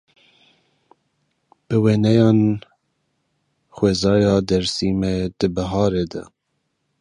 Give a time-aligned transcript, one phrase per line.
[1.65, 2.39] Bi wêneyan
[3.75, 6.23] xwezaya Dêrsimê di biharê de.